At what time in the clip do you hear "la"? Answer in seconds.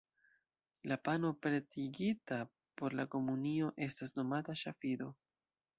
0.81-0.97, 3.01-3.07